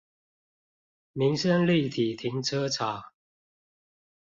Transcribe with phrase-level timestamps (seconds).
[1.13, 3.03] 民生立體停車場